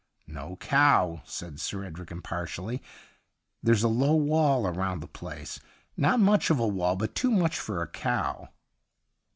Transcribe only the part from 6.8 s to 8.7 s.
but too much for a cow.'